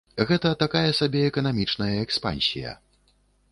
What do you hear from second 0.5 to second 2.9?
такая сабе эканамічная экспансія.